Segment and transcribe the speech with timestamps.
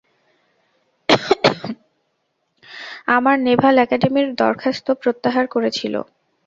[3.07, 5.93] আমার নেভাল অ্যাকাডেমির দরখাস্ত প্রত্যাহার করেছিল।